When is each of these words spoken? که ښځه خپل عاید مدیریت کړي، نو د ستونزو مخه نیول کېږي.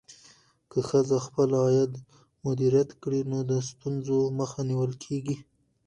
که 0.69 0.79
ښځه 0.89 1.17
خپل 1.27 1.49
عاید 1.61 1.91
مدیریت 2.45 2.89
کړي، 3.01 3.21
نو 3.31 3.39
د 3.51 3.53
ستونزو 3.69 4.17
مخه 4.39 4.59
نیول 4.69 4.91
کېږي. 5.03 5.35